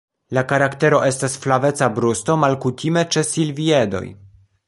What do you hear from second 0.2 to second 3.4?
La karaktero estas flaveca brusto malkutime ĉe